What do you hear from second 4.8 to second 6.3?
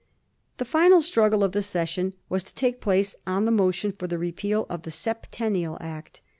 the Septennial Act.